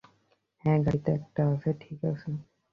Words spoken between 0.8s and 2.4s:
গাড়িতে একটা আছে ঠিক আছে।